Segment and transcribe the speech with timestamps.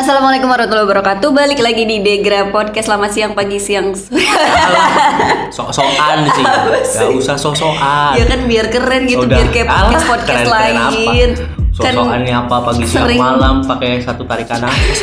[0.00, 1.28] Assalamualaikum warahmatullahi wabarakatuh.
[1.28, 2.88] Balik lagi di Degra Podcast.
[2.88, 4.24] Selamat siang, pagi, siang, sore.
[5.52, 6.44] Sok-sokan sih.
[6.96, 8.16] Gak usah sok-sokan.
[8.16, 11.28] ya kan biar keren gitu, biar kayak podcast Alah, podcast keren-keren lain.
[11.36, 11.52] Apa?
[11.76, 15.00] Kan Sok-sokannya apa pagi siang sering- malam pakai satu tarikan nafas.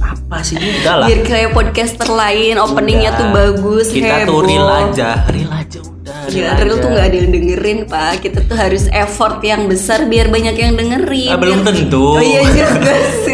[0.00, 1.06] apa sih udah lah.
[1.06, 3.20] biar kayak podcaster lain, openingnya Udah.
[3.20, 4.28] tuh bagus, Kita heboh.
[4.30, 5.96] tuh real aja, real aja udah.
[6.28, 8.12] Ya, real tuh nggak ada yang dengerin pak.
[8.20, 11.32] Kita tuh harus effort yang besar biar banyak yang dengerin.
[11.32, 12.04] Ah, belum Biar- tentu.
[12.12, 12.92] Oh iya juga
[13.24, 13.27] sih.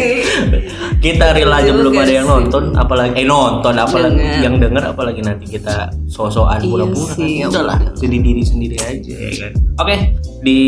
[1.05, 4.41] Kita real aja belum ada yang nonton, apalagi eh nonton, apalagi Denger.
[4.41, 7.13] yang denger, apalagi nanti kita sosokan Iya pura-pura.
[7.13, 7.93] sih, ya udah lah, udah.
[7.93, 9.51] jadi diri sendiri aja ya kan.
[9.77, 9.95] Oke,
[10.41, 10.59] di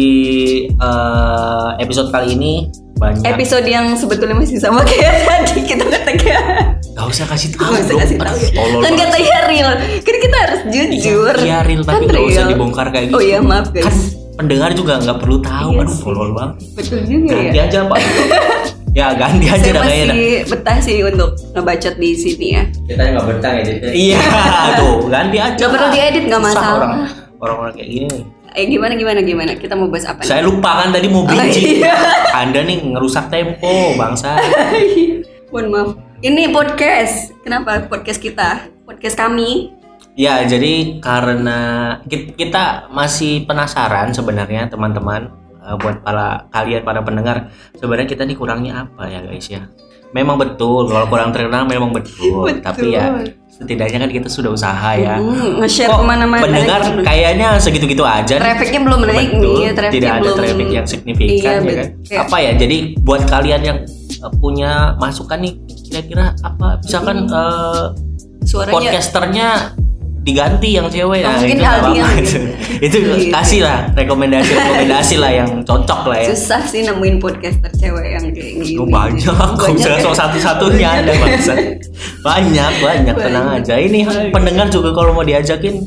[0.69, 3.25] eh, episode kali ini banyak.
[3.25, 6.77] Episode yang sebetulnya masih sama kayak tadi kita katakan.
[6.93, 7.99] Gak usah kasih tahu Gak usah dong.
[7.99, 8.61] kasih tahu Aduh, ya.
[8.61, 8.97] Kan banget.
[8.99, 9.69] katanya real.
[10.01, 11.33] Kan kita harus jujur.
[11.35, 12.49] Iya real tapi Kan usah real.
[12.53, 13.17] dibongkar kayak gitu.
[13.17, 13.85] Oh iya maaf guys.
[13.85, 13.95] Kan
[14.35, 15.69] pendengar juga nggak perlu tahu.
[15.73, 16.53] Iya Aduh tolol banget.
[16.73, 17.65] Betul juga Ganti ya.
[17.65, 17.97] aja pak.
[18.97, 19.93] ya ganti aja Saya dah kayaknya.
[20.03, 20.09] dah.
[20.09, 22.63] masih betah sih untuk ngebacot di sini ya.
[22.83, 24.21] kita nggak betah ya jadi Iya
[24.81, 25.53] tuh ganti aja.
[25.55, 26.89] Gak perlu diedit nggak masalah.
[27.37, 28.23] Orang orang kayak gini nih.
[28.51, 29.51] Eh gimana gimana gimana?
[29.53, 30.19] Kita mau bahas apa?
[30.19, 30.27] nih?
[30.27, 31.77] Saya lupa kan tadi mau Oh, bridging.
[31.77, 31.93] iya.
[32.41, 34.33] Anda nih ngerusak tempo bangsa.
[35.53, 35.89] Mohon maaf.
[36.19, 37.37] Ini podcast.
[37.39, 38.65] Kenapa podcast kita?
[38.83, 39.77] Podcast kami.
[40.17, 41.59] Ya, jadi karena
[42.03, 45.29] ki- kita masih penasaran sebenarnya teman-teman
[45.67, 49.67] eh, buat para kalian para pendengar sebenarnya kita nih kurangnya apa ya guys ya.
[50.07, 52.63] Memang betul kalau kurang terkenal memang betul, Betul.
[52.63, 53.11] tapi ya
[53.49, 55.19] setidaknya kan kita sudah usaha ya.
[55.19, 56.41] Hmm, nge-share Kok ke mana-mana.
[56.41, 58.39] pendengar kayaknya segitu-gitu aja.
[58.39, 59.73] Trafficnya belum naik Betul, nih.
[59.73, 60.37] Trafficnya tidak ada belum.
[60.37, 61.87] traffic yang signifikan Iya, ya kan.
[62.07, 62.51] kayak- Apa ya?
[62.55, 63.77] Jadi buat kalian yang
[64.17, 65.53] eh, punya masukan nih
[65.83, 67.85] kira-kira apa misalkan eh,
[68.41, 69.47] Suaranya podcasternya
[70.27, 72.07] diganti yang cewek nah, mungkin itu nggak apa-apa.
[72.85, 73.31] itu Gitu.
[73.31, 78.25] kasih lah rekomendasi rekomendasi lah yang cocok lah ya susah sih nemuin podcaster cewek yang
[78.29, 78.75] kayak gini.
[78.75, 79.23] Oh, banyak
[79.55, 80.03] kok bisa ya?
[80.03, 81.53] sok satu-satunya ada bangsa
[82.27, 83.63] banyak banyak tenang Banyak.
[83.63, 85.79] aja ini pendengar juga kalau mau diajakin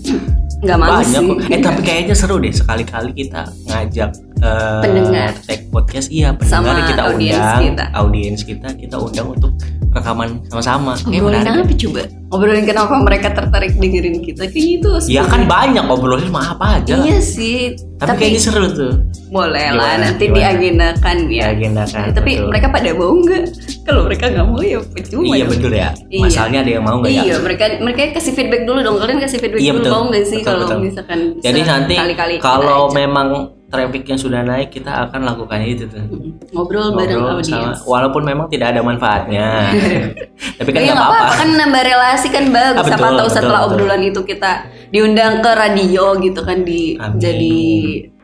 [0.60, 1.26] Nggak mau banyak sih.
[1.26, 5.30] kok eh tapi kayaknya seru deh sekali-kali kita ngajak eh, Pendengar.
[5.40, 7.84] tag podcast iya pendengar Sama kita undang kita.
[7.92, 9.52] audiens kita kita undang untuk
[9.90, 12.02] rekaman sama-sama Ngobrolin menarik apa coba?
[12.30, 16.94] Ngobrolin kenapa mereka tertarik dengerin kita Kayak gitu ya kan banyak ngobrolin mah apa aja
[16.96, 18.92] Iya sih tapi, kayaknya seru tuh
[19.28, 20.04] boleh lah Gimana?
[20.08, 20.38] nanti Gimana?
[20.38, 22.48] diagendakan ya Diagendakan, tapi betul.
[22.48, 23.44] mereka pada mau nggak
[23.82, 26.20] kalau mereka nggak mau ya percuma iya betul ya Iya.
[26.22, 29.38] masalahnya ada yang mau nggak ya iya mereka mereka kasih feedback dulu dong kalian kasih
[29.38, 29.92] feedback Iya, dulu betul.
[29.92, 30.78] mau nggak sih Betul, kalau betul.
[30.80, 31.94] misalkan jadi nanti
[32.38, 33.28] kalau memang
[33.70, 36.02] trafficnya sudah naik kita akan lakukannya itu tuh
[36.50, 39.70] ngobrol bareng Ngobrol sama audiens walaupun memang tidak ada manfaatnya
[40.58, 43.14] tapi kan Iya nggak nggak apa-apa kan nambah relasi kan bagus Ah, betul, siapa tahu
[43.14, 43.72] betul, setelah betul.
[43.78, 44.50] obrolan itu kita
[44.90, 47.18] diundang ke radio gitu kan di Amin.
[47.22, 47.58] jadi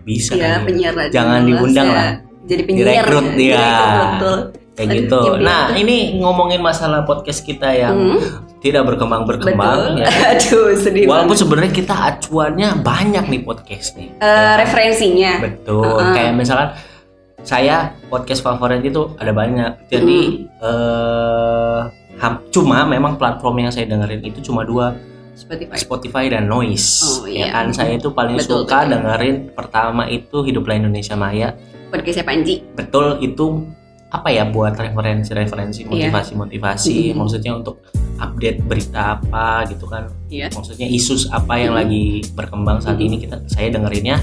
[0.02, 0.60] bisa ya kan?
[0.66, 1.94] penyiar radio jangan diundang ya.
[1.94, 2.10] lah
[2.46, 3.34] jadi penyiar direkrut ya.
[3.38, 4.38] Direkrut, betul
[4.76, 8.20] kayak Aduh, gitu nah ini ngomongin masalah podcast kita yang Hmm.
[8.58, 14.12] tidak berkembang berkembang betul ya aduh sedih walaupun sebenarnya kita acuannya banyak nih podcast nih
[14.12, 14.56] Eh, Ya kan?
[14.60, 15.80] referensinya Betul.
[15.82, 16.12] Uh-uh.
[16.12, 16.68] Kayak misalkan
[17.40, 17.76] saya
[18.06, 19.86] podcast favorit itu ada banyak.
[19.86, 21.78] Jadi eh
[22.16, 24.98] ham- cuma memang platform yang saya dengerin itu cuma dua
[25.32, 27.22] Spotify Spotify dan Noise.
[27.22, 27.46] Oh, Ya iya.
[27.52, 28.90] kan saya itu paling Betul, suka betul.
[28.90, 31.54] dengerin pertama itu Hiduplah Indonesia Maya.
[31.86, 33.62] podcastnya Panji Betul itu
[34.16, 36.08] apa ya buat referensi-referensi Iya.
[36.08, 37.16] motivasi-motivasi Mm-mm.
[37.16, 37.84] maksudnya untuk
[38.16, 40.08] update berita apa gitu kan.
[40.26, 40.48] Iya.
[40.50, 41.80] maksudnya isus apa yang Mm-mm.
[41.84, 43.06] lagi berkembang saat Mm-mm.
[43.08, 43.16] ini.
[43.20, 44.16] Kita saya dengerinnya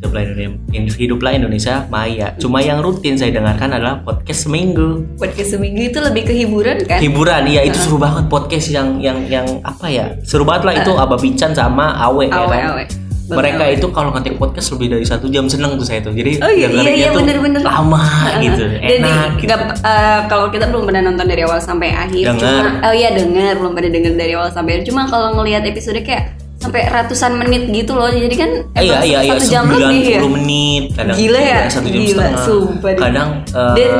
[0.00, 2.32] hiduplah Indonesia, hiduplah Indonesia Maya.
[2.36, 5.04] Cuma yang rutin saya dengarkan adalah podcast seminggu.
[5.16, 7.04] Podcast seminggu itu lebih ke hiburan kan?
[7.04, 8.24] Hiburan iya itu seru banget.
[8.32, 10.16] Podcast yang yang yang apa ya?
[10.24, 12.68] Seru banget lah itu Aba Pican sama Awe, ya awe kan?
[12.76, 12.84] Awe
[13.32, 16.48] mereka itu kalau ngetik podcast lebih dari satu jam seneng tuh saya tuh jadi Oh
[16.48, 17.60] iya, iya, iya, tuh bener-bener.
[17.60, 18.02] lama
[18.40, 19.46] gitu Jadi enak gitu.
[19.46, 22.24] nggak, eh, kalau kita belum pernah nonton dari awal sampai akhir.
[22.28, 22.50] Dengar.
[22.60, 24.84] Cuma, oh iya dengar, belum pernah dengar dari awal sampai akhir.
[24.86, 26.24] Cuma kalau ngelihat episode kayak
[26.56, 28.06] sampai ratusan menit gitu loh.
[28.06, 30.20] Jadi kan Eh, iya iya iya satu jam 90 lebih ya.
[30.22, 31.44] menit kadang Gila ya?
[31.46, 33.90] iya, satu jam Gila, setengah sumpah kadang eh, Dan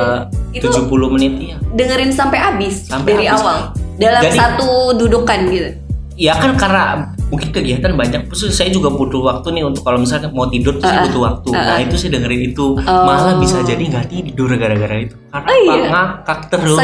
[0.53, 3.41] itu 70 menit iya Dengerin sampai habis Sampai dari habis.
[3.41, 3.59] awal
[3.97, 5.69] dalam Jadi- satu dudukan gitu.
[6.17, 6.85] ya kan karena
[7.31, 8.27] mungkin kegiatan banyak.
[8.27, 11.23] Terus saya juga butuh waktu nih untuk kalau misalnya mau tidur tuh saya Ah, butuh
[11.23, 11.49] waktu.
[11.51, 11.81] ah, nah ah.
[11.81, 12.67] itu saya dengerin itu.
[12.75, 13.05] Oh.
[13.07, 15.15] malah bisa jadi nggak tidur gara-gara itu.
[15.31, 15.87] Karena Oh, iya?
[15.89, 16.77] ngakak terus.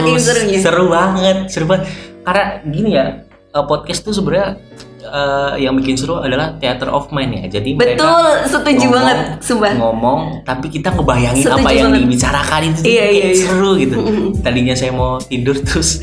[0.56, 1.84] Seru banget seru banget.
[2.22, 4.58] Karena gini ya eh, podcast tuh sebenarnya
[5.08, 9.18] eh, yang bikin seru adalah theater of mind ya jadi mereka Betul, setuju ngomong- banget,
[9.38, 9.72] sumpah.
[9.74, 12.02] ngomong tapi kita ngebayangin Setuju apa yang banget.
[12.02, 13.34] dibicarakan itu Iya, kayak iya, iya.
[13.38, 13.96] seru gitu
[14.44, 16.02] tadinya saya mau tidur terus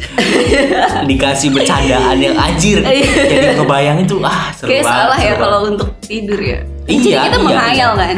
[1.09, 3.05] dikasih bercandaan yang anjir Iya.
[3.25, 6.59] jadi ngebayangin tuh ah seru Kayak banget, salah ya kalau untuk tidur ya.
[6.83, 8.17] Iya, Jadi kita iya, menghayal kan.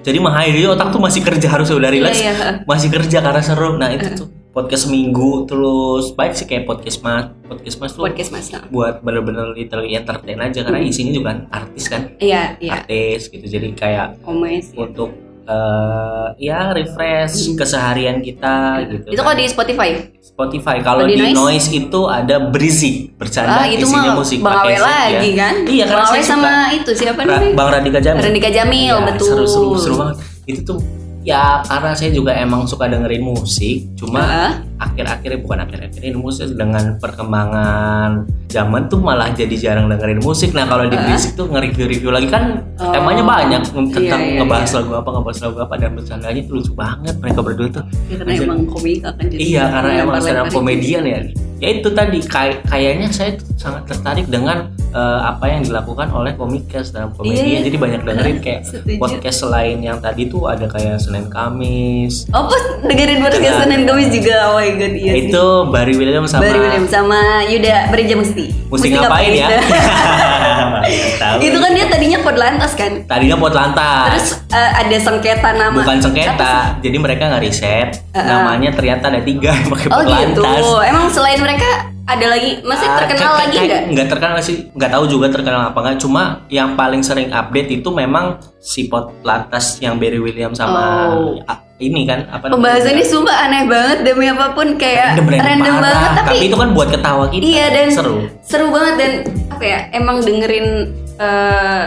[0.00, 2.50] jadi menghayal otak tuh masih kerja harus udah relax Iya, iya.
[2.62, 7.28] masih kerja karena seru nah itu tuh podcast seminggu terus baik sih kayak podcast mas
[7.44, 8.64] podcast mas tuh podcast mas nah.
[8.66, 10.88] buat bener-bener literally entertain aja karena Hmm.
[10.88, 14.80] isinya juga kan artis kan iya iya artis gitu jadi kayak komes ya.
[14.80, 15.12] untuk
[15.44, 17.54] eh, ya refresh Hmm.
[17.54, 18.56] keseharian kita
[18.88, 19.88] gitu itu kok di Spotify
[20.18, 21.36] Spotify kalau Kalau di di, Noise?
[21.36, 21.68] noise?
[21.70, 25.36] itu ada berisi bercanda ah itu isinya mah musik Bang Awe set, lagi ya.
[25.36, 29.04] kan iya karena Awe suka sama itu siapa namanya Bang Radika Jamil Rendika Jamil Ya,
[29.04, 30.80] betul seru seru seru banget itu tuh
[31.26, 34.50] ya karena saya juga emang suka dengerin musik cuma Heeh.
[34.78, 38.10] akhir-akhirnya bukan akhir-akhirnya ini musik dengan perkembangan
[38.46, 41.02] zaman tuh malah jadi jarang dengerin musik nah kalau di Heeh.
[41.04, 42.92] berisik tuh nge-review-review lagi kan Oh.
[42.92, 44.76] temanya banyak tentang Iya, iya, ngebahas iya.
[44.78, 48.30] lagu apa ngebahas lagu apa dan bercandanya tuh lucu banget mereka berdua tuh Ya, karena
[48.30, 51.18] Maksud- emang komika kan jadi Iya karena emang lempar-lemparin stand up komedian ya.
[51.56, 56.80] Ya itu tadi kay- kayaknya saya sangat tertarik dengan eh, apa yang dilakukan oleh komika
[56.80, 57.60] stand up komedian.
[57.60, 57.60] Iya.
[57.64, 58.96] Jadi banyak dengerin kayak Setuju.
[58.96, 62.24] podcast selain yang tadi tuh ada kayak Senin Kamis.
[62.30, 63.56] Oh, pas dengerin podcast.
[63.62, 64.36] Senin Kamis juga.
[64.46, 65.28] Oh my god, iya sih.
[65.28, 68.46] itu Barry William sama Barry William sama Yuda Bereja Musti.
[68.68, 69.48] Mesti ngapain ya?
[70.88, 71.06] itu?
[71.16, 71.36] Tahu.
[71.42, 72.92] itu kan dia tadinya pod lantas kan.
[73.04, 74.08] Tadinya pot lantas.
[74.12, 75.78] Terus eh, ada sengketa nama.
[75.82, 77.90] Bukan sengketa, jadi mereka nggak riset.
[78.14, 78.24] Uh-uh.
[78.24, 79.94] Namanya ternyata ada tiga yang pakai sih?
[79.94, 80.42] Oh pot gitu.
[80.42, 80.64] lantas.
[80.86, 82.62] Emang selain mereka ada lagi?
[82.62, 83.82] Masih Ah, terkenal lagi nggak?
[83.90, 84.70] nggak terkenal sih.
[84.72, 85.98] Nggak tahu juga terkenal apa nggak.
[85.98, 91.38] Cuma yang paling sering update itu memang si pot lantas yang Barry William sama Oh.
[91.44, 95.74] ah, ini kan apa Pembahasannya sumpah aneh banget demi apa pun kayak random, random, random
[95.82, 97.42] banget tapi, tapi itu kan buat ketawa kita.
[97.44, 98.14] Iya dan seru.
[98.40, 99.12] seru banget dan
[99.50, 100.68] apa ya emang dengerin
[101.16, 101.84] eh,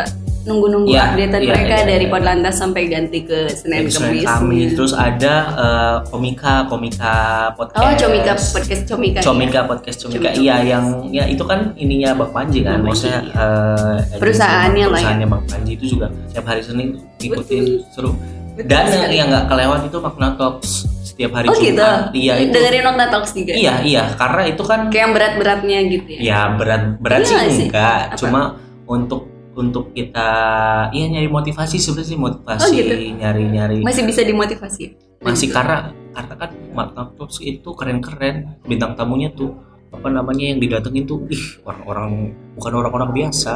[0.49, 2.11] nunggu-nunggu Iya, updatean iya, mereka iya, dari iya.
[2.11, 4.73] Podlantas sampai ganti ke Senin Senin Kamis.
[4.73, 7.15] Terus ada eh, komika komika
[7.53, 9.19] podcast Oh, Comika podcast Comika.
[9.21, 13.37] Comika podcast Comika iya yang ya itu kan ininya Bang Panji kan Bang maksudnya iya.
[13.37, 15.05] eh, Perusahaannya lah ya.
[15.05, 18.11] perusahaannya Bang Panji itu juga setiap hari Senin tuh ngikutin seru
[18.55, 19.15] Betul dan yang sekali.
[19.15, 20.71] yang nggak kelewat itu Makna Talks
[21.01, 21.75] setiap hari Oh gitu.
[21.75, 23.51] Jumat iya itu Dengerin Nokta Talks juga.
[23.53, 26.19] iya iya karena itu kan Kayak yang berat-beratnya gitu ya.
[26.19, 27.67] ya berat berat Iya sih sih?
[27.67, 28.17] enggak Apa?
[28.17, 28.41] cuma
[28.83, 30.29] untuk untuk kita
[30.89, 32.93] iya nyari motivasi sebenarnya sih motivasi Oh, gitu.
[33.17, 34.85] nyari nyari Masih bisa dimotivasi.
[35.19, 36.51] masih karena karena kan
[37.13, 39.51] Talks itu keren-keren bintang tamunya tuh
[39.89, 43.53] apa namanya yang didatengin tuh ih orang-orang bukan orang-orang biasa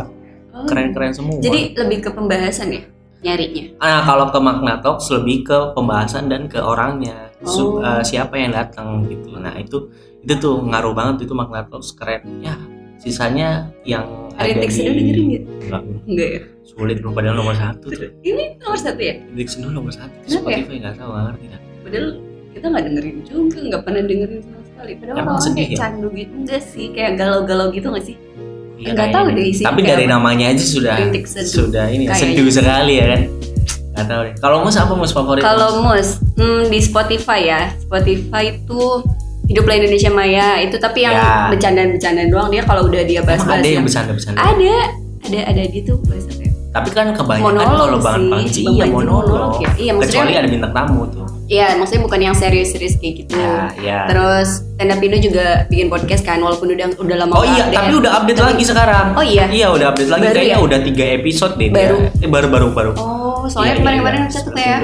[0.53, 0.69] Oh.
[0.69, 2.81] keren-keren semua Jadi lebih ke pembahasan ya
[3.23, 3.73] nyarinya.
[3.79, 7.81] nah kalau ke Makna Talks lebih ke pembahasan dan ke orangnya Su- Oh.
[7.81, 9.89] eh, siapa yang datang gitu nah itu
[10.21, 12.53] itu tuh ngaruh banget itu Makna Talks keren ya
[12.99, 14.05] sisanya yang
[14.35, 15.43] Rintik di- Seduh dengerin nggak?
[15.63, 16.41] Enggak, Enggak ya.
[16.63, 19.13] sulit belum padahal nomor satu tuh Ini nomor satu ya.
[19.23, 20.57] Rintik Seduh nomor satu Kenapa ya?
[20.59, 21.59] Spotify nggak tahu ngerti dah.
[21.83, 22.07] Padahal
[22.49, 24.91] kita nggak dengerin juga, nggak pernah dengerin sama sekali.
[24.95, 25.77] Padahal Emang orang kayak ya?
[25.77, 28.17] candu gitu enggak sih, kayak galau-galau gitu nggak sih?
[28.73, 29.37] Iya, Nggak tahu kayaknya.
[29.37, 30.95] deh isinya tapi dari namanya aja sudah
[31.45, 33.21] sudah ini seduh sekali ya kan
[33.93, 36.19] nggak tahu deh kalau mus apa mus favorit Kalau Mus?
[36.19, 38.81] mus hmm, di Spotify ya, Spotify itu
[39.53, 41.47] Hiduplah Indonesia Maya itu tapi yang Ya.
[41.47, 44.75] bercandaan-bercandaan doang dia kalau udah dia bahas-bahas ada yang bercanda-bercanda ada
[45.21, 46.51] ada ada gitu bahasa apa ya?
[46.73, 49.69] tapi kan kebanyakan Monolog kalau Bang Bang iya monolog, monolog ya.
[49.77, 53.35] Iya, maksudnya- kecuali ada bintang tamu tuh Iya, maksudnya bukan yang serius-serius kayak gitu.
[53.35, 57.43] ya ya Terus Stand Up Indo juga bikin podcast kan walaupun udah udah lama Oh
[57.45, 57.77] iya, update.
[57.77, 59.05] tapi udah update lagi sekarang.
[59.13, 59.45] Oh iya?
[59.45, 60.23] Iya, udah update lagi.
[60.23, 60.63] Baru Kayaknya ya?
[60.63, 61.67] udah tiga episode deh.
[61.67, 61.77] dia.
[61.77, 61.97] Baru?
[62.15, 62.91] Eh, baru baru baru.
[62.95, 64.31] Oh, Iya, soalnya iya, kemarin-kemarin iya.
[64.31, 64.79] saya tuh kayak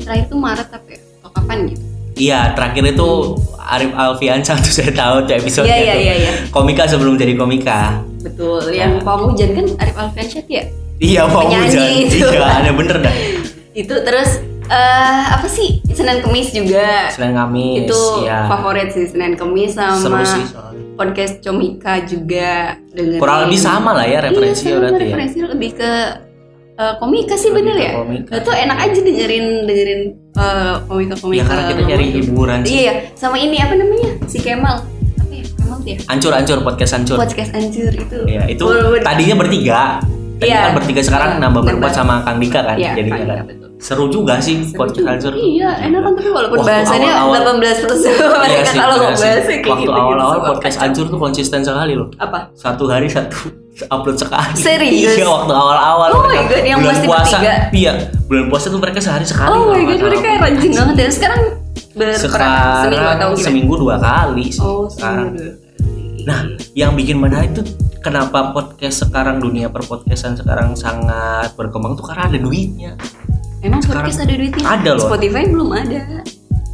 [0.00, 0.98] terakhir tuh Maret apa ya?
[1.26, 1.82] Kapan gitu.
[2.20, 3.08] Iya, terakhir itu
[3.70, 6.32] Arif Alfiansyah tuh saya tahu tuh episode Iya, iya, iya, iya.
[6.50, 8.02] Komika sebelum jadi komika.
[8.20, 8.74] Betul.
[8.74, 8.90] Ya.
[8.90, 10.64] Yang Pawang Hujan kan Arif Alfiansyah ya?
[11.00, 12.28] Iya, Penyanyi hujan.
[12.36, 13.14] Iya, ada bener dah.
[13.72, 15.80] Itu terus eh apa sih?
[15.90, 17.08] Senin Kemis juga.
[17.10, 18.46] Selain kami, itu ya.
[18.46, 20.84] favorit sih Senin Kemis Seru sama sih soalnya.
[20.94, 25.06] podcast Comika juga dengan Kurang lebih sama lah ya referensinya iya, berarti ya.
[25.08, 25.90] referensinya lebih ke
[26.80, 28.30] eh, komika sih Lebih bener ya komika.
[28.34, 30.00] itu enak aja dengerin dengerin
[30.32, 32.72] eh, komika-komika Ya karena kita nyari hiburan sih.
[32.80, 37.16] iya sama ini apa namanya si Kemal apa ya Kemal tuh ya Ancur-ancur podcast ancur.
[37.16, 40.00] podcast anjir itu Iya, itu Walaupun- tadinya bertiga.
[40.36, 40.60] Tadi Iya.
[40.62, 42.72] kan bertiga sekarang Iya, nambah berempat sama Kang Dika kan.
[42.74, 43.44] Iya, Jadi kan.
[43.44, 43.68] Betul.
[43.76, 45.12] Seru juga sih Seru podcast juga.
[45.14, 45.32] ancur.
[45.34, 49.64] iya enak kan tapi walaupun Waktu bahasanya awal-awal- 18 plus Iya mereka kalau bahasnya kayak
[49.66, 50.48] Waktu gitu awal-awal gitu.
[50.50, 52.08] podcast ancur tuh konsisten sekali loh.
[52.18, 53.36] apa Satu hari satu
[53.86, 54.52] upload sekali.
[54.54, 55.14] Serius?
[55.14, 56.08] Iya waktu awal-awal.
[56.12, 57.24] Oh my God, yang bulan pasti puasa.
[57.32, 57.52] bertiga.
[57.70, 57.92] Iya,
[58.24, 59.48] bulan puasa tuh mereka sehari sekali.
[59.48, 61.42] oh my god mereka rajin banget ya sekarang
[61.90, 64.60] berperan Sekarang seminggu atau gimana seminggu dua kali sih.
[64.60, 65.28] oh sekarang.
[65.32, 65.52] dua.
[66.20, 66.40] Nah,
[66.74, 67.64] yang bikin menarik tuh
[67.98, 72.92] kenapa podcast sekarang dunia perpodcastan sekarang sangat berkembang tuh karena ada duitnya.
[73.60, 74.64] Emang Sekarang podcast ada duitnya?
[74.64, 75.04] ada loh.
[75.06, 76.00] Spotify belum ada.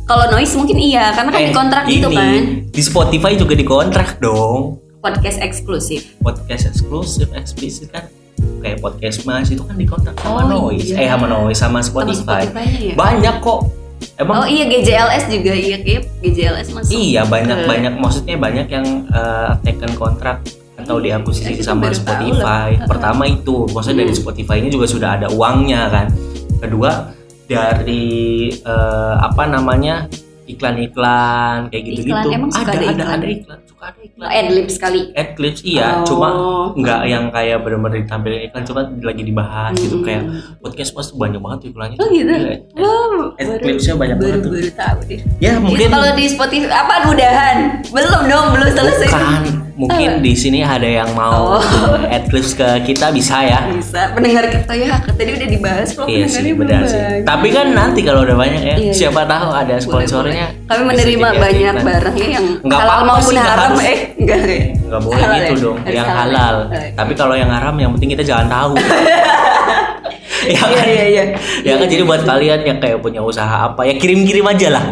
[0.06, 2.42] Kalau noise mungkin iya, karena kan Eh, dikontrak gitu kan.
[2.68, 4.78] Di Spotify juga dikontrak dong.
[5.08, 6.00] Podcast eksklusif.
[6.18, 8.10] Podcast eksklusif, eksplisit kan
[8.58, 10.96] kayak podcast mas itu kan dikontrak sama Oh, Noise, iya.
[10.98, 12.42] eh sama Noise sama Sama Spotify.
[12.82, 12.94] Ya.
[12.94, 13.60] Banyak kok
[14.16, 16.90] emang Oh iya GJLS juga iya kayak GJLS masuk.
[16.92, 20.42] iya banyak ke- banyak maksudnya banyak yang eh, taken kontrak
[20.76, 22.74] atau diakuisisi Aku sama Spotify.
[22.82, 24.20] Pertama itu, maksudnya dari Hmm.
[24.20, 26.06] Spotify ini juga sudah ada uangnya kan.
[26.58, 27.14] Kedua
[27.46, 28.04] dari
[28.52, 30.10] eh, apa namanya
[30.46, 32.10] iklan-iklan kayak gitu-gitu.
[32.12, 33.08] Iklan, emang ada, ada ada iklan?
[33.12, 34.28] ada iklan, suka ada iklan.
[34.28, 35.00] Adlib sekali.
[35.14, 36.04] Adlibs iya, Oh.
[36.04, 36.28] cuma
[36.74, 40.06] nggak yang kayak benar-benar ditampilin iklan, cuma lagi dibahas gitu Hmm.
[40.06, 40.22] kayak
[40.58, 41.96] podcast tuh banyak banget iklannya.
[41.96, 42.32] Oh gitu.
[42.32, 42.56] Iya,
[43.36, 44.52] Adlibsnya banyak baru, banget tuh.
[44.52, 45.20] baru tahu deh.
[45.38, 47.56] Ya mungkin kalau di Spotify apa udahan?
[47.86, 49.08] Belum dong, belum selesai.
[49.08, 49.42] Bukan,
[49.76, 51.62] mungkin di sini ada yang mau Oh.
[52.08, 53.60] adlibs ke kita bisa ya.
[53.68, 56.96] Bisa pendengar kita ya, tadi udah dibahas kok Iya sih, benar sih.
[56.96, 57.24] banyak.
[57.24, 60.48] Tapi kan nanti kalau udah banyak ya, Iya, siapa tahu ada sponsornya.
[60.48, 60.66] boleh.
[60.66, 63.84] Kami menerima banyak barangnya yang Nggak halal maupun sih, haram harus.
[63.84, 64.60] eh enggak ya.
[64.82, 65.60] Nggak boleh Halal gitu ya?
[65.60, 66.24] dong, Harus yang halal.
[66.24, 66.56] halal.
[66.96, 68.72] Tapi kalau yang haram yang penting kita jangan tahu.
[70.46, 70.86] ya Iya kan?
[70.86, 71.24] iya iya.
[71.62, 74.86] Ya kan jadi buat kalian yang kayak punya usaha apa ya kirim-kirim aja lah.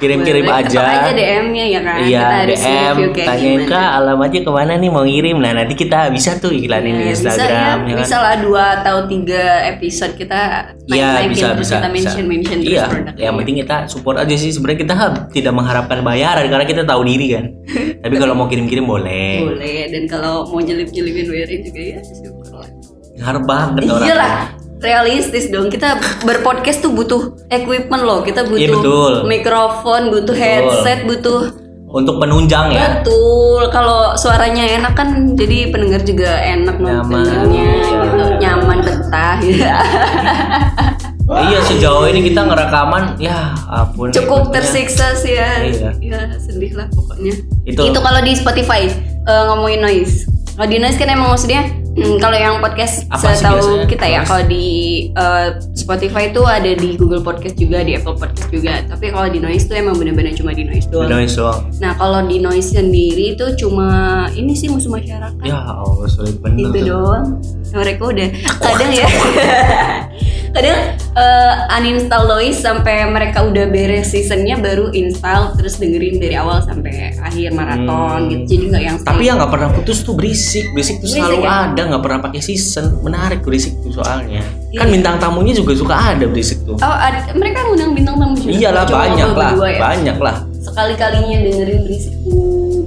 [0.00, 0.80] Kirim-kirim aja.
[0.80, 2.00] aja DM-nya ya kan.
[2.00, 5.36] Iya, DM, tanyain kak alamatnya ke mana nih mau ngirim.
[5.36, 8.00] Nah nanti kita bisa tuh iklanin di Instagram bisa ya, ya kan.
[8.00, 12.32] bisa lah dua atau tiga episode kita Iya bisa terus bisa kita mention bisa.
[12.32, 12.84] mention Iya,
[13.20, 14.48] yang penting kita support aja sih.
[14.48, 14.94] Sebenarnya kita
[15.36, 17.44] tidak mengharapkan bayaran karena kita tahu diri kan.
[18.08, 19.52] Tapi kalau mau kirim-kirim boleh.
[19.52, 22.00] boleh dan kalau mau nyelip-nyelipin WRI juga ya.
[23.20, 24.02] Harap banget orang.
[24.02, 24.34] Iya lah
[24.80, 25.92] realistis dong kita
[26.24, 29.12] berpodcast tuh butuh equipment loh kita butuh Iya, betul.
[29.28, 30.40] mikrofon butuh Betul.
[30.40, 31.40] headset butuh
[31.86, 33.02] Untuk penunjang ya.
[33.02, 37.12] betul kalau suaranya enak kan jadi pendengar juga enak Nyaman.
[37.12, 39.64] nontonnya gitu nyaman betah gitu.
[41.30, 44.10] Iya sejauh ini kita ngerekaman ya ampun.
[44.10, 45.90] cukup tersiksa sih ya Iya.
[46.00, 50.96] ya sedih lah pokoknya Itu- itu, kalau di Spotify eh, ngomongin noise kalau di noise
[50.96, 53.86] kan emang maksudnya hmm, kalau yang podcast Apa setahu biasanya?
[53.86, 54.66] kita ya kalau di
[55.10, 58.82] eh, Spotify itu ada di Google Podcast juga di Apple Podcast juga.
[58.84, 61.10] Tapi kalau di noise tuh emang bener-bener cuma di noise doang.
[61.10, 61.60] Noise doang.
[61.80, 63.88] nah kalau di noise sendiri itu cuma
[64.32, 65.42] ini sih musuh masyarakat.
[65.42, 66.70] Ya Allah sulit bener.
[66.70, 66.84] itu tuh.
[66.86, 67.26] doang.
[67.70, 68.28] Mereka udah
[68.58, 69.06] kadang ya
[70.50, 70.78] kadang
[71.12, 77.14] eh, uninstall noise sampai mereka udah beres seasonnya baru install terus dengerin dari awal sampai
[77.16, 77.88] akhir maraton
[78.20, 78.28] Hmm.
[78.28, 81.38] gitu jadi nggak yang Tapi yang nggak pernah putus tuh berisik, berisik tuh Berisik selalu
[81.40, 81.50] ya?
[81.64, 84.42] ada, nggak pernah pakai season, menarik berisik tuh soalnya.
[84.68, 84.78] Iya.
[84.78, 86.74] Kan bintang tamunya juga suka ada berisik tuh.
[86.76, 89.78] oh ada, mereka ngundang bintang tamu juga Iyalah Cuma banyak lah, berdua ya?
[89.80, 90.36] banyak lah.
[90.60, 92.38] sekali kalinya dengerin berisik tuh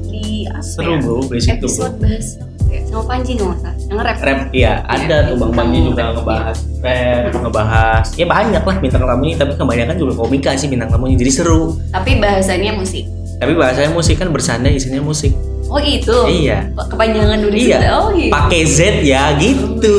[0.06, 0.98] di apa Seru ya?
[1.00, 1.68] bro, berisik tuh.
[1.68, 2.28] episode bahas
[2.94, 6.58] sama Panji nggak masalah yang rap Rap iya, ada tuh Bang Panji Bintang juga ngebahas
[6.80, 11.32] rap, ngebahas ya banyak lah bintang tamunya, tapi kebanyakan juga komika sih bintang tamunya jadi
[11.34, 11.76] seru.
[11.90, 15.34] tapi bahasannya musik Tapi bahasanya musik kan bersanda isinya musik.
[15.66, 16.70] oh itu Iya.
[16.78, 17.78] kepanjangan dari Iya.
[17.92, 19.94] oh iya Pakai Z ya gitu.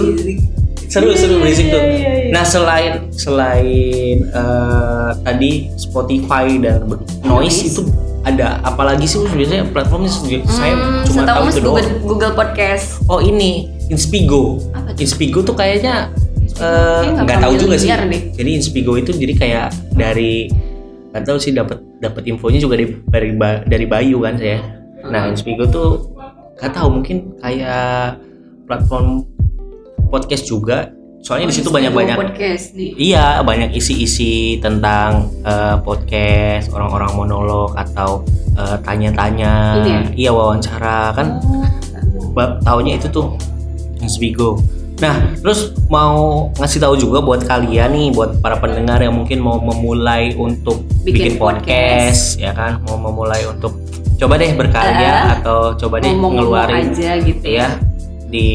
[0.87, 1.83] Seru seru berisik tuh.
[2.31, 7.83] Nah selain selain eh, tadi Spotify dan ber- noise itu
[8.25, 11.77] ada apalagi sih biasanya platformnya sendiri saya Hmm, cuma tahu itu doang.
[11.77, 13.05] Google, Google Podcast.
[13.05, 14.65] Oh ini Inspigo.
[14.73, 14.97] Apa?
[14.97, 16.09] Inspigo tuh kayaknya
[16.57, 17.93] eh, nggak nggak tahu juga sih.
[17.93, 18.23] deh.
[18.33, 20.49] Jadi Inspigo itu jadi kayak dari
[21.13, 23.29] nggak tahu sih dapat dapat infonya juga dari dari,
[23.69, 24.59] dari Bayu kan saya.
[25.05, 26.17] Nah Inspigo tuh
[26.57, 28.17] nggak tahu mungkin kayak
[28.65, 29.29] platform
[30.09, 30.94] podcast juga.
[31.25, 32.93] Soalnya di situ Oh, banyak banyak podcast nih.
[33.01, 38.21] Iya, banyak isi-isi tentang eh, podcast, orang-orang monolog atau
[38.53, 40.01] eh, tanya-tanya, ya?
[40.13, 41.41] iya wawancara kan.
[42.37, 43.41] ba- Taunya itu tuh
[44.05, 44.61] Inspigo.
[45.01, 49.57] Nah, terus mau ngasih tahu juga buat kalian nih, buat para pendengar yang mungkin mau
[49.59, 53.75] memulai untuk bikin, Bikin podcast, ya kan, mau memulai untuk
[54.15, 57.81] coba deh berkarya Eh, atau coba deh ngeluarin aja gitu ya
[58.29, 58.47] di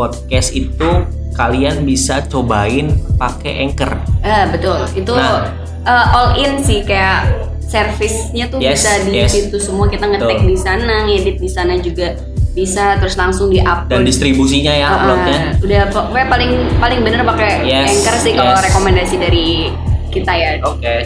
[0.00, 3.92] podcast itu kalian bisa cobain pakai Anchor.
[4.20, 4.80] Eh, betul.
[4.94, 5.52] Itu Nah.
[5.84, 7.28] eh, all in sih kayak
[7.62, 9.30] servisnya tuh Yes, bisa di yes.
[9.30, 10.48] situ semua kita ngetek Betul.
[10.48, 12.16] di sana, ngedit di sana juga
[12.50, 14.02] bisa terus langsung di dan upload.
[14.02, 15.40] distribusinya ya uploadnya.
[15.60, 18.62] udah pokoknya paling paling bener pakai Yes, Anchor sih kalau yes.
[18.66, 19.70] rekomendasi dari
[20.10, 20.50] kita ya.
[20.64, 20.96] Oke.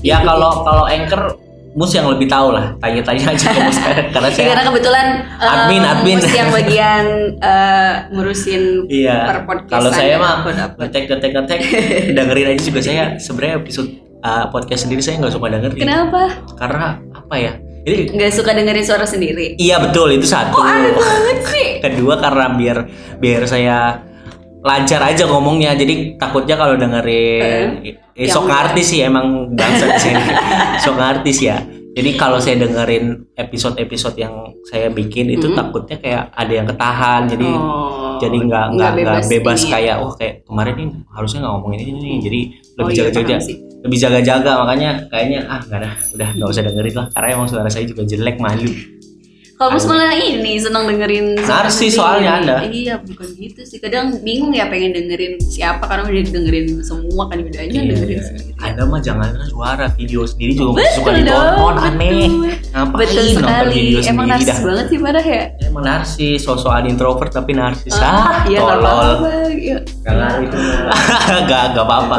[0.00, 1.34] Ya kalau kalau Anchor
[1.78, 3.78] Mus yang lebih tahu lah, tanya-tanya aja ke Mus
[4.14, 5.06] karena Ya, saya karena kebetulan
[5.38, 6.18] eh, Admin, admin.
[6.18, 7.04] Mus yang bagian
[7.38, 9.18] eh, ngurusin Iya.
[9.24, 10.34] per podcast Kalau saya mah
[10.74, 11.60] ngetek ngetek ngetek
[12.18, 15.78] dengerin aja juga saya sebenarnya episode uh, podcast sendiri saya nggak suka dengerin.
[15.78, 16.22] Kenapa?
[16.52, 17.52] Karena apa ya?
[17.78, 19.54] Jadi Nggak suka dengerin suara sendiri?
[19.56, 20.52] iya betul itu satu.
[20.52, 21.68] Kok aneh banget sih?
[21.78, 22.78] kedua karena biar
[23.16, 24.02] biar saya
[24.60, 30.10] lancar aja ngomongnya jadi takutnya kalau dengerin eh, yang sok artis sih emang bangsa sih
[30.82, 34.34] sok artis ya jadi kalau saya dengerin episode-episode yang
[34.64, 35.56] saya bikin itu Hmm.
[35.56, 38.18] takutnya kayak ada yang ketahan jadi Oh.
[38.18, 39.72] jadi nggak Oh, nggak bebas bebas, ini ya.
[39.72, 43.30] kayak oh kayak kemarin nih harusnya nggak ngomongin ini nih jadi Oh, lebih iya, jaga-jaga
[43.32, 43.56] paham sih.
[43.78, 47.68] lebih jaga-jaga makanya kayaknya ah nggak dah udah nggak usah dengerin lah karena emang suara
[47.68, 48.70] saya juga jelek malu
[49.58, 51.90] Kalau Mus malah ini senang dengerin sendiri.
[51.90, 52.56] soalnya Anda.
[52.62, 53.82] Iya bukan gitu sih.
[53.82, 58.54] Kadang bingung ya pengen dengerin siapa Karena udah dengerin semua kan Udah aja dengerin sendiri.
[58.62, 62.28] Anda mah jangan suara video sendiri juga Betul suka dong, ditonton aneh.
[62.70, 63.82] ngapain Betul nonton sekali.
[64.06, 64.58] Emang narsis dah?
[64.62, 65.42] banget sih pada ya?
[65.66, 67.92] Emang narsis sosokan introvert tapi narsis.
[67.98, 69.78] Ah, ah Iya gak apa-apa iya.
[70.06, 70.54] Karena itu
[71.50, 72.16] gak gak apa-apa.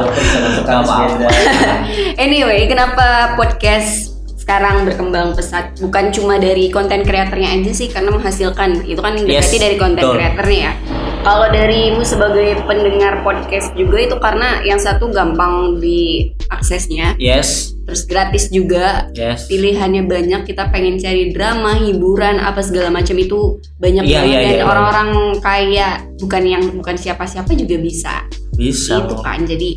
[0.67, 1.27] Gak apa-apa.
[2.23, 4.08] Anyway, kenapa podcast
[4.49, 5.77] sekarang berkembang pesat?
[5.77, 8.81] Bukan cuma dari konten kreatornya aja sih, karena menghasilkan.
[8.81, 10.73] Itu kan Yes, berarti dari konten kreatornya ya.
[11.21, 18.49] Kalau darimu sebagai pendengar podcast juga itu karena yang satu gampang diaksesnya, yes terus gratis
[18.49, 19.05] juga.
[19.13, 24.33] yes Pilihannya banyak, kita pengen cari drama, hiburan, apa segala macam itu banyak Iya, banget
[24.33, 24.65] iya, dan iya.
[24.65, 25.09] orang-orang
[25.45, 28.25] kaya bukan yang bukan siapa-siapa juga bisa
[28.57, 29.69] bisa itu kan jadi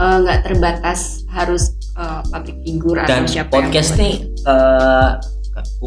[0.00, 5.10] eh, nggak terbatas harus eh, public figure dan atau siapa podcast yang nih eh,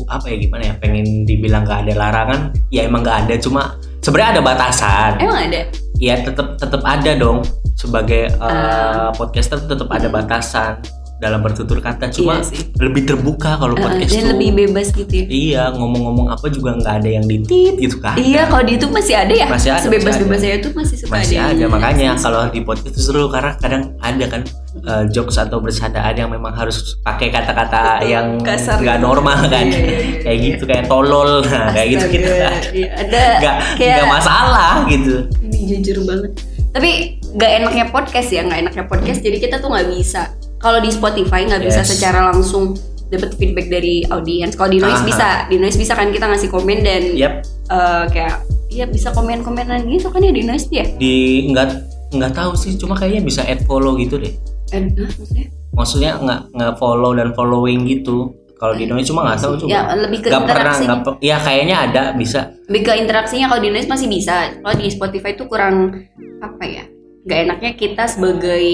[0.09, 2.41] apa ya gimana ya pengen dibilang gak ada larangan?
[2.73, 5.11] Ya emang gak ada cuma sebenarnya ada batasan.
[5.21, 5.61] Emang ada?
[6.01, 7.45] Ya tetap tetap ada dong
[7.77, 9.13] sebagai eh, Ah.
[9.13, 10.81] podcaster tetap ada batasan
[11.19, 12.71] dalam bertutur kata cuma Iya sih.
[12.79, 14.29] lebih terbuka kalau Eh, podcast dan tuh.
[14.33, 15.25] lebih bebas gitu ya.
[15.27, 18.15] Iya ngomong-ngomong apa juga nggak ada yang ditit gitu kan.
[18.15, 19.45] Iya kalau di YouTube masih ada ya?
[19.45, 21.51] Masih ada, sebebas masih bebasnya itu masih suka masih ada.
[21.51, 24.41] ada makanya kalau di podcast itu seru karena kadang ada kan
[24.79, 29.67] eh, jokes atau bercandaan yang memang harus pakai kata-kata yang nggak normal kan.
[29.67, 30.19] Iya, iya, iya.
[30.23, 31.43] kayak gitu kayak tolol.
[31.43, 32.31] Nah kayak gitu gitu
[32.73, 35.27] iya, ada nggak kayak nggak masalah gitu.
[35.43, 36.31] Ini jujur banget.
[36.69, 36.89] Tapi
[37.29, 41.43] nggak enaknya podcast ya nggak enaknya podcast jadi kita tuh nggak bisa kalau di Spotify
[41.43, 41.89] nggak bisa Yes.
[41.89, 42.75] secara langsung
[43.07, 45.07] dapat feedback dari audiens kalau di noise Aha.
[45.07, 45.27] bisa.
[45.47, 48.35] Di noise bisa kan kita ngasih komen dan yap eh, kayak
[48.69, 51.13] ya bisa komen-komenan gitu kan ya di noise ya di
[51.49, 51.67] nggak
[52.11, 52.75] nggak tahu sih.
[52.75, 54.29] Cuma kayaknya bisa add follow gitu deh.
[54.69, 55.45] Eh, hah, maksudnya?
[55.71, 58.29] Maksudnya nggak nggak follow dan following gitu.
[58.53, 60.83] Kalau di noise cuma nggak tahu coba Ya, lebih ke pernah interaksi.
[60.83, 62.51] nggak pe- ya kayaknya ada bisa.
[62.67, 63.47] Lebih ke interaksinya.
[63.47, 64.51] Kalau di noise masih bisa.
[64.53, 65.95] Kalau di Spotify itu kurang
[66.39, 66.83] apa ya
[67.19, 68.67] nggak enaknya kita sebagai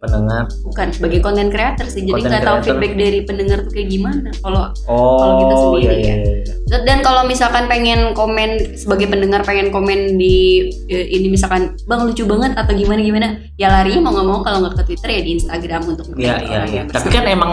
[0.00, 4.32] pendengar bukan sebagai konten creator sih jadi nggak tahu feedback dari pendengar tuh kayak gimana
[4.40, 6.14] kalau oh Kalau kita sendiri iya, ya.
[6.16, 6.78] iya, iya.
[6.88, 12.24] dan kalau misalkan pengen komen sebagai pendengar pengen komen di eh, ini misalkan bang lucu
[12.24, 15.30] banget atau gimana gimana ya larinya mau nggak mau kalau nggak ke Twitter ya di
[15.36, 16.76] Instagram untuk Iya iya orang iya.
[16.80, 17.52] yang Tapi kan emang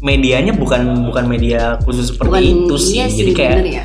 [0.00, 2.94] medianya bukan bukan media khusus seperti Bukan- itu sih.
[2.98, 3.84] iya Jadi kayak bener ya.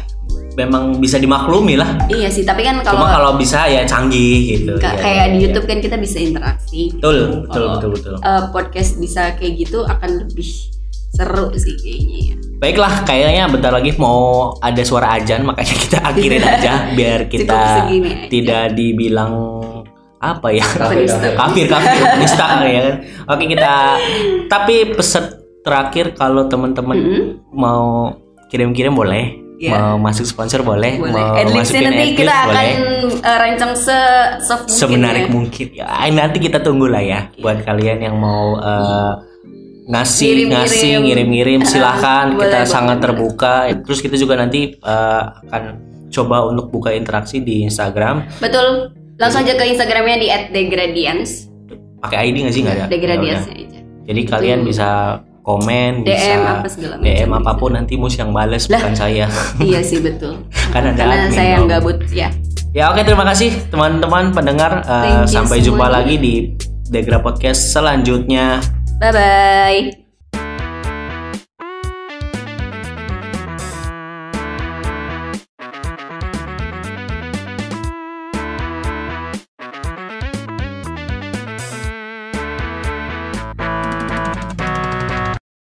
[0.59, 1.95] Memang bisa dimaklumi lah.
[2.07, 4.75] iya sih tapi kan kalau Cuma kalau bisa ya canggih gitu.
[4.75, 5.43] Ka- Iya, kayak iya, di iya.
[5.45, 6.81] YouTube kan kita bisa interaksi.
[6.91, 8.13] Betul, betul, Kalau, betul, betul.
[8.19, 10.49] eh, podcast bisa kayak gitu akan lebih
[11.09, 12.19] seru sih kayaknya.
[12.21, 12.35] ya.
[12.59, 14.19] Baiklah, kayaknya bentar lagi mau
[14.59, 17.55] ada suara ajan makanya kita akhirin aja biar kita
[17.87, 18.27] aja.
[18.27, 19.33] tidak dibilang
[20.19, 21.07] apa ya kafir
[21.65, 22.95] kafir penista ya kan
[23.25, 23.73] oke kita
[24.51, 25.31] tapi pesan
[25.63, 27.23] terakhir kalau teman-teman Mm-mm.
[27.49, 28.11] mau
[28.47, 29.75] kirim-kirim boleh Iya.
[29.75, 31.11] mau masuk sponsor boleh, Boleh.
[31.11, 32.65] mau masukin nanti kita akan
[33.19, 33.99] eh, rancang se
[34.39, 35.29] soft mungkin semenarik ya.
[35.29, 39.13] mungkin ya nanti kita tunggu lah ya buat kalian yang mau eh,
[39.85, 40.53] ngasih Ngirim-ngirim.
[40.55, 43.03] ngasih ngirim-ngirim silahkan boleh, kita boleh, sangat boleh.
[43.03, 45.63] terbuka terus kita juga nanti eh, akan
[46.07, 48.95] coba untuk buka interaksi di Instagram Betul.
[49.19, 51.51] Langsung aja ke Instagramnya di @degradians.
[51.99, 53.79] pakai ID nggak sih nggak ada Degradians Ya aja.
[54.07, 58.31] jadi kalian bisa komen DM bisa apa segala macam DM apa pun nanti mus yang
[58.31, 58.79] bales Lah.
[58.79, 59.25] bukan saya
[59.67, 60.43] iya sih betul.
[60.73, 62.29] kan ada Karena admin saya yang gabut ya.
[62.69, 64.85] Ya oke terima kasih teman-teman pendengar.
[64.85, 65.95] You sampai jumpa semuanya.
[66.05, 66.33] lagi di
[66.85, 68.61] Degra Podcast selanjutnya.
[69.01, 70.08] Bye bye.